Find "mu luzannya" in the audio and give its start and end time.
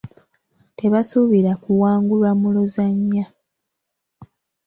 2.39-3.25